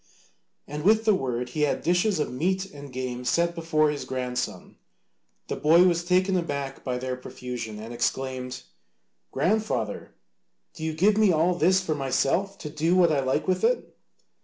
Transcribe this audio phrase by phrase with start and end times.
[0.67, 4.77] And with the word he had dishes of meat and game set before his grandson.
[5.47, 8.63] The boy was taken aback by their profusion, and exclaimed,
[9.31, 10.15] "Grandfather,
[10.73, 13.95] do you give me all this for myself, to do what I like with it?"